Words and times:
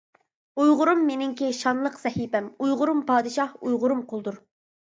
ئۇيغۇرۇم 0.61 1.03
مېنىڭكى 1.09 1.49
شانلىق 1.59 2.01
سەھىپەم، 2.05 2.49
ئۇيغۇرۇم 2.65 3.05
پادىشاھ 3.13 3.55
ئۇيغۇرۇم 3.61 4.05
قۇلدۇر. 4.13 4.45